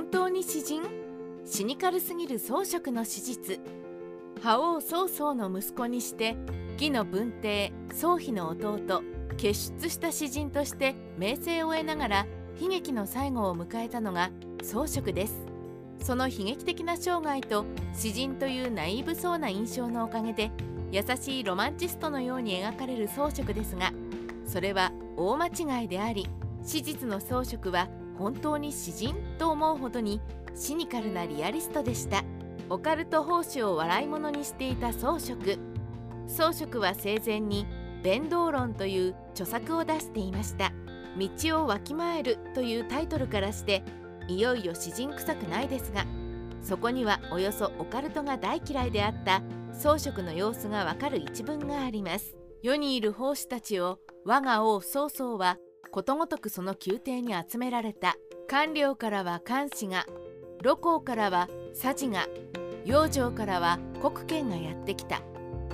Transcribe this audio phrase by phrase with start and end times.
[0.00, 0.82] 本当に詩人？
[1.44, 3.60] シニカルすぎる装飾の史実。
[4.42, 6.36] 覇王曹操の息子にして
[6.78, 9.02] 義の文帝宗妃の弟
[9.36, 12.26] 傑出した詩人として名声を得ながら
[12.58, 14.30] 悲劇の最後を迎えたのが
[14.62, 15.34] 装飾です。
[16.02, 20.50] その悲劇的な生涯と詩人というナイーブそうな印象のおかげで
[20.90, 23.92] 優しいロマンチストのように描かれる装飾ですが
[24.46, 26.26] それは大間違いであり
[26.64, 30.20] 史実の装飾は本当に詩人と思うほどに
[30.54, 32.22] シニカルなリアリストでした。
[32.68, 35.58] オカルト奉仕を笑い物にしていた装飾
[36.28, 37.66] 装飾は生前に
[38.04, 40.72] 「弁道論」という著作を出していました
[41.18, 43.82] 「道をわきまえる」というタイトルからして
[44.28, 46.06] いよいよ詩人臭くないですが
[46.62, 52.36] そこにはおよそオカルトが大嫌いであった装飾の様子がわかる一文があります。
[52.62, 55.56] 世にいる奉仕たちを我が王曹操は
[55.90, 58.16] ことごとくその宮廷に集められた。
[58.48, 60.06] 官僚からは官士が
[60.62, 61.48] 露光からは
[61.80, 62.26] 佐治が
[62.84, 65.22] 養生からは国権がやってきた。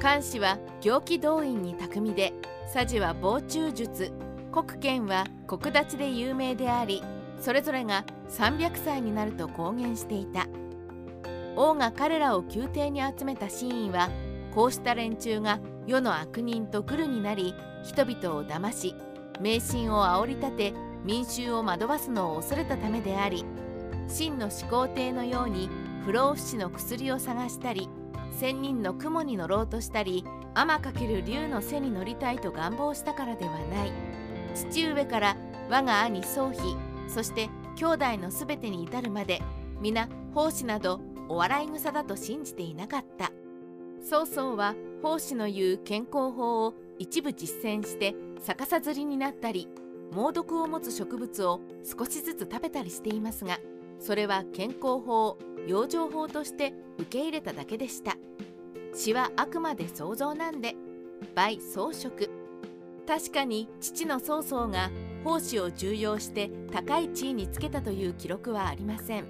[0.00, 2.32] 官士は行基動員に巧みで
[2.72, 4.12] 佐治は防虫術。
[4.52, 7.02] 国権は国立で有名であり
[7.38, 10.46] それぞれが300歳になると公言していた。
[11.56, 14.08] 王が彼らを宮廷に集めた真意は
[14.54, 18.94] こうした連中が世の悪人とグルになり人々を騙し
[19.40, 23.44] 迷信を煽り立て民衆を惑わすのを恐れたためであり
[24.08, 25.68] 真の始皇帝のように
[26.04, 27.88] 不老不死の薬を探したり
[28.30, 33.92] 仙人の雲に乗ろうとしたり天かける竜の背に乗りたいと願望したからではない。
[34.54, 35.36] 父上から
[35.68, 36.76] 我が兄宗妃
[37.08, 39.42] そして兄弟のすべてに至るまで
[39.80, 43.32] 皆奉仕などお笑い草だと信じていなかった。
[44.00, 49.68] 曹操は奉仕の言う健康法を一部実践して逆さ釣りになったり
[50.12, 53.58] 猛毒を持つ植物を少しずつ食べたりしていますが
[53.98, 58.16] それは健康法養生法として受け入れただけでした。
[58.94, 60.74] 詩はあくまで想像なんで
[61.34, 62.10] 倍装飾
[63.06, 64.90] 確かに父の曹操が
[65.22, 69.26] 奉仕を重用して高い地位につけたという記録はありません。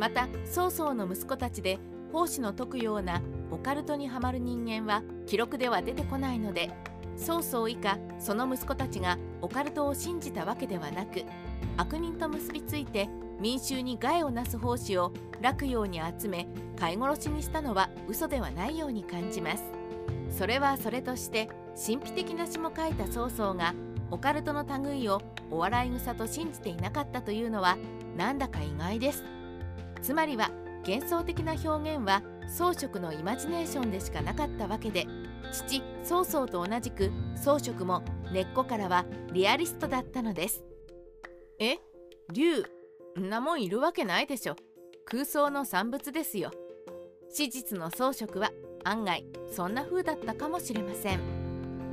[0.00, 1.78] また曹操の息子たちで
[2.12, 6.70] 奉仕の説くようなオカルトにはまる人間は記録では出てこないので
[7.16, 11.24] 曹操以下その息子たちがオカルトを信じたわけではなく
[11.76, 13.08] 悪人と結びついて
[13.40, 16.46] 民衆に害をなす奉仕を楽用に集め
[16.78, 19.64] 飼い殺しにしたのは嘘ではないように感じます。
[20.30, 23.74] それはそれとして神秘的な詩も書いた曹操が
[24.10, 27.76] オカルトの類をお笑い草と信じていなかったというのは
[28.16, 29.24] なんだか意外です。
[30.02, 30.50] つまりは
[30.86, 35.06] 幻想的な表現は装飾のイマジネーションでしかなかったわけで
[35.52, 38.02] 父曹操と同じく装飾も
[38.32, 40.62] 根っこからはリアリストだったのです。
[41.58, 41.76] え
[42.32, 42.64] 竜
[43.18, 44.56] んなもんいるわけないでしょ。
[45.04, 46.50] 空想の産物ですよ。
[47.28, 48.50] 史実の装飾は
[48.84, 51.20] 案外そんな風だったかもしれません。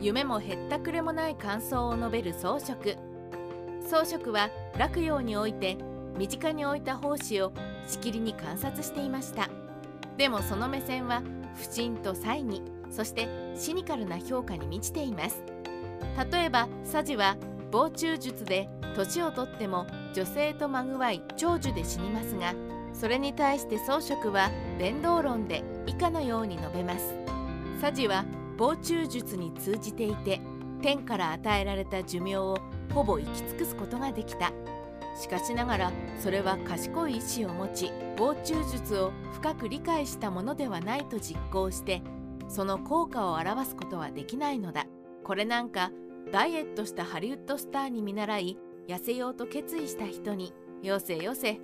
[0.00, 2.96] 夢もへったくれもない感想を述べる装飾。
[3.82, 5.76] 装飾は落葉において
[6.16, 7.52] 身近に置いた胞子を
[7.86, 9.48] しきりに観察していました。
[10.20, 11.22] でもその目線は
[11.54, 13.26] 不審と猜疑そして
[13.56, 15.42] シニカルな評価に満ちています。
[16.30, 17.38] 例えばサジは
[17.70, 22.52] 防虫術で年をとっても女性とまぐわい長寿で死にますが
[22.92, 27.14] それに対して装飾は弁道論で以下のように述べます。
[27.80, 28.26] サジは
[28.58, 30.42] 防虫術に通じていて
[30.82, 32.58] 天から与えられた寿命を
[32.92, 34.52] ほぼ行き尽くすことができた。
[35.16, 42.02] しかしながらそれは賢い意志を持ち防虫術を深く理解したものではないと実行して
[42.48, 44.86] その効果を表すことはできないのだ
[45.24, 45.90] これなんか
[46.32, 51.60] ダイエットしたハリウッドスターに見習い痩せようと決意した人によせよせ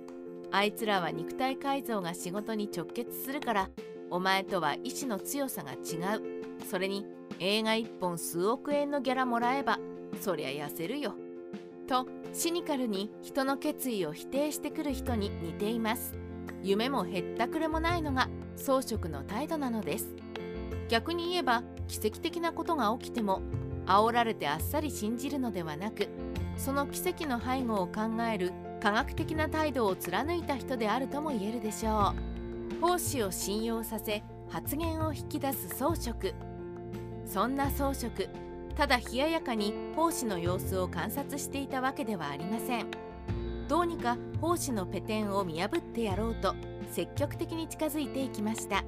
[0.51, 3.69] あいつらは肉体改造が仕事に直結するから
[4.09, 6.21] お前とは意志の強さが違う
[6.69, 7.05] それに
[7.39, 9.79] 映画1本数億円のギャラもらえば
[10.21, 11.26] そりゃ痩せるよ。
[11.87, 16.13] とシニカルに人の決意を否定してくる人に似ています。
[16.61, 20.13] 夢もへったくれもないのが装飾の態度なのです。
[20.89, 23.41] 逆に言えば奇跡的なことが起きても
[23.85, 26.09] 煽られてあっさり信じるのではなく
[26.57, 28.51] その奇跡の背後を考える
[28.81, 32.81] 科学的な態度を貫いた人であるとも言えるでしょう。
[32.81, 36.33] 奉仕を信用させ発言を引き出す装飾
[37.25, 38.29] そんな装飾
[38.77, 42.85] ただ冷ややかに奉仕の様子を観察していたわけではありません。
[43.67, 46.53] どうにか奉仕のペテンを見破ってやろうと
[46.91, 48.85] 積極的に近づいていきました。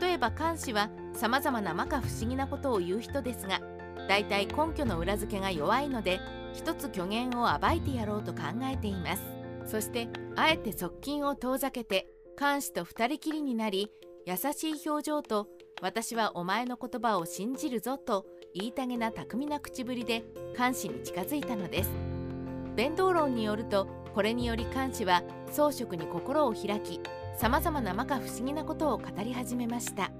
[0.00, 3.60] 例えば監視はさまざまな摩訶不思議なことを言う人ですが
[4.08, 6.20] だいたい根拠の裏付けが弱いので
[6.52, 9.22] 一つ虚言を暴いてやろうと考えています。
[9.66, 12.08] そしてあえて側近を遠ざけて
[12.38, 13.88] 監視と二人きりになり
[14.26, 15.46] 優しい表情と
[15.82, 18.24] 私はお前の言葉を信じるぞと
[18.54, 20.24] 言いたげな巧みな口ぶりで
[20.56, 21.90] 監視に近づいたのです。
[22.74, 27.00] 弁道論によるとこれにより監視は装飾に心を開き
[27.36, 30.10] さまざまな摩訶不思議なことを語り始めました。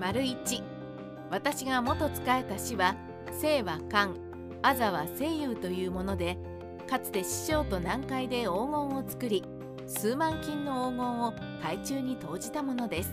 [0.00, 0.62] 丸1
[1.30, 2.96] 私が元仕えた死は
[3.40, 4.10] 生は漢
[4.62, 6.36] あざは声優というもので
[6.88, 9.44] かつて師匠と南海で黄金を作り
[9.86, 13.12] 数万金の黄金を海中に投じたものです。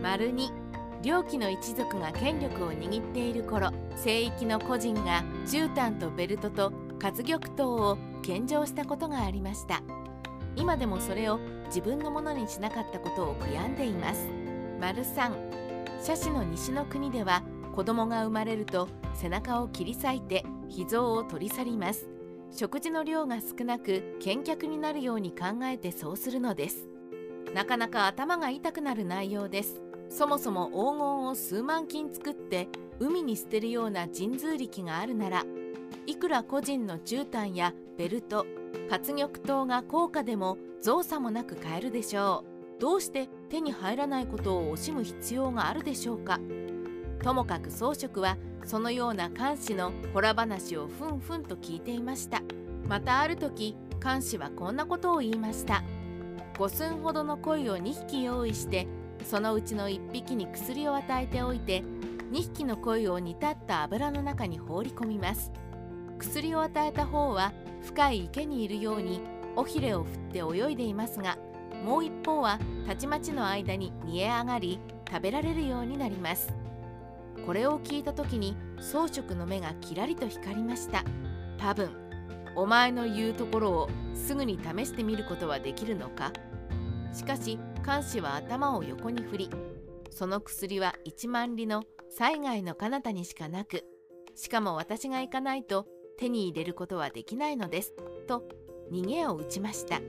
[0.00, 0.67] 丸2
[1.02, 9.82] 両家の一族が権力を握っている頃聖域の個人が絨毯とベルトと活玉刀を献上したことがありました。
[10.56, 14.26] 今でもそれを自分のものにしなかったことを悔やんでいます。
[14.80, 17.42] 丸3写真の西の国では
[17.74, 22.08] 子供が生まれると背中を切り裂いて脾臓を取り去ります。
[22.50, 26.88] 食事の量が少なく見客になるように考えてそうするのです。
[27.54, 29.80] なかなか頭が痛くなる内容です。
[30.08, 32.68] そもそも黄金を数万金作って
[32.98, 35.44] 海に捨てるような神通力があるなら
[36.06, 38.46] いくら個人の絨毯やベルト
[38.88, 42.44] 活玉刀が高価でも造作もなく買えるでしょ
[42.78, 42.80] う。
[42.80, 46.38] どうして手に入らないことを惜しむ必要があるでしょうか。
[47.22, 52.42] ともかく装飾はそのような監視のほら話をふんふんと聞いていました。
[52.86, 55.82] またある時監視はこんなことを言いました。
[56.54, 58.86] 5寸ほどの鯉を2匹用意して
[59.24, 61.82] そのうちの1匹に薬を与えておいて
[62.32, 65.52] 2匹の鯉を煮立った油の中に放り込みます。
[66.18, 69.20] 薬を与えた方は深い池にいるように
[69.56, 71.38] 尾ひれを振って泳いでいますが
[71.84, 76.52] もう一方はたちまちの間に煮え上がり食べられるようになります。
[77.46, 81.04] これを聞いた時に装飾の目がキラリと光りました。
[81.56, 81.90] 多分
[82.56, 86.32] お前の言うところをすぐに試してみることはできるのか？
[87.18, 89.50] しかし監視は頭を横に振り
[90.10, 91.82] その薬は1万里の
[92.16, 93.82] 災害の彼方にしかなく
[94.36, 95.84] しかも私が行かないと
[96.16, 97.92] 手に入れることはできないのです
[98.28, 98.44] と
[98.92, 100.00] 逃げを打ちました。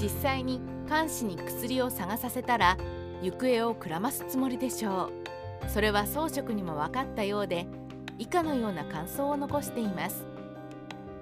[0.00, 2.76] 実際に監視に薬を探させたら
[3.22, 5.10] 行方をくらますつもりでしょ
[5.64, 5.70] う。
[5.70, 7.66] それは装飾にも分かったようで
[8.18, 10.26] 以下のような感想を残しています。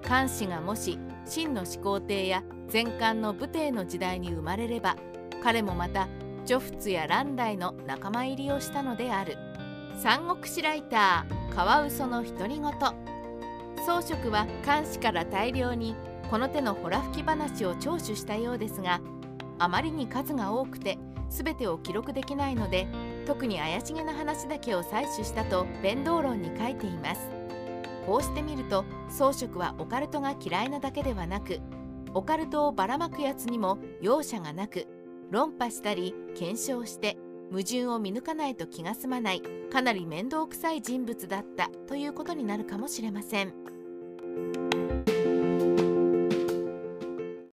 [0.07, 4.95] 監視がもし秦の始皇帝や前漢の武帝の時代に生まれれば
[5.43, 6.07] 彼もまた
[6.45, 9.37] 女仏や蘭大の仲間入りをしたのである。
[10.01, 13.05] 三国志ライターカワウソの独り言。
[13.85, 15.95] 装飾は監視から大量に
[16.29, 18.99] この手のほら吹き話を聴取したようですが
[19.59, 20.97] あまりに数が多くて
[21.29, 22.87] 全てを記録できないので
[23.27, 27.29] 特に怪しげな話だけを採取したと弁道論に書いています。
[28.05, 31.59] こうしてみると装飾はオカルトが嫌いなだけではなく
[32.15, 34.87] オカルトをばらまくやつにも容赦がなく
[35.31, 37.17] 論破したり検証して
[37.51, 39.41] 矛盾を見抜かないと気が済まない
[39.71, 44.84] かなり面倒くさい人物だったということになるかもしれません。